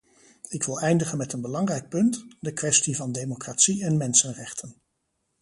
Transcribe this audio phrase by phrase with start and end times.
[0.49, 4.75] Ik wil eindigen met een belangrijk punt: de kwestie van democratie en mensenrechten.